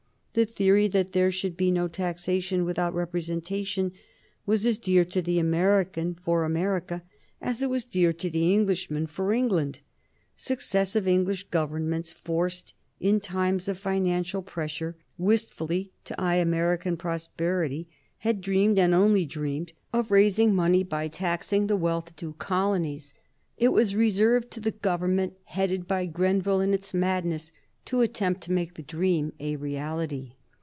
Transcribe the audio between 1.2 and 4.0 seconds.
should be no taxation without representation